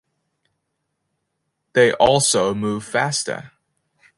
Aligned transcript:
They 1.73 1.91
also 1.93 2.55
move 2.55 2.83
faster. 2.83 3.51